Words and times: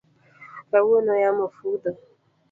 Kawuono 0.69 1.13
yamo 1.23 1.45
fudho 1.55 1.89